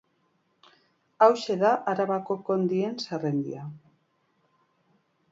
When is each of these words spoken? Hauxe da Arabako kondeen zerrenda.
Hauxe 1.25 1.57
da 1.63 1.73
Arabako 1.91 2.37
kondeen 2.47 2.97
zerrenda. 3.05 3.67